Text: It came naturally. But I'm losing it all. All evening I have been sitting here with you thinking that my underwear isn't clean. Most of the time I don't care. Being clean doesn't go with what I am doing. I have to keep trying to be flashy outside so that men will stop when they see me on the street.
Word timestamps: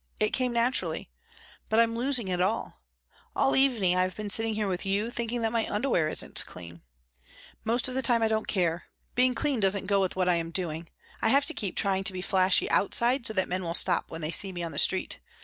It 0.19 0.33
came 0.33 0.51
naturally. 0.51 1.11
But 1.69 1.79
I'm 1.79 1.95
losing 1.95 2.27
it 2.27 2.41
all. 2.41 2.81
All 3.35 3.55
evening 3.55 3.95
I 3.95 4.01
have 4.01 4.15
been 4.15 4.31
sitting 4.31 4.55
here 4.55 4.67
with 4.67 4.83
you 4.83 5.11
thinking 5.11 5.43
that 5.43 5.51
my 5.51 5.67
underwear 5.71 6.07
isn't 6.07 6.43
clean. 6.47 6.81
Most 7.63 7.87
of 7.87 7.93
the 7.93 8.01
time 8.01 8.23
I 8.23 8.27
don't 8.27 8.47
care. 8.47 8.85
Being 9.13 9.35
clean 9.35 9.59
doesn't 9.59 9.85
go 9.85 10.01
with 10.01 10.15
what 10.15 10.27
I 10.27 10.37
am 10.37 10.49
doing. 10.49 10.89
I 11.21 11.29
have 11.29 11.45
to 11.45 11.53
keep 11.53 11.75
trying 11.77 12.03
to 12.05 12.13
be 12.13 12.21
flashy 12.23 12.67
outside 12.71 13.27
so 13.27 13.33
that 13.33 13.47
men 13.47 13.61
will 13.61 13.75
stop 13.75 14.09
when 14.09 14.21
they 14.21 14.31
see 14.31 14.51
me 14.51 14.63
on 14.63 14.71
the 14.71 14.79
street. 14.79 15.19